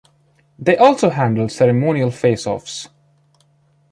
They 0.57 0.77
also 0.77 1.11
handled 1.11 1.51
ceremonial 1.51 2.09
face-offs. 2.09 2.89